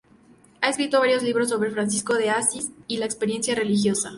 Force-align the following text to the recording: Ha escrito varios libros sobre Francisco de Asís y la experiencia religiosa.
Ha 0.61 0.69
escrito 0.69 0.97
varios 0.99 1.21
libros 1.21 1.49
sobre 1.49 1.69
Francisco 1.69 2.15
de 2.15 2.31
Asís 2.31 2.71
y 2.87 2.97
la 2.97 3.05
experiencia 3.05 3.53
religiosa. 3.53 4.09